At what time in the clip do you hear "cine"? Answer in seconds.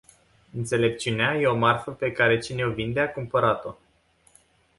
2.39-2.63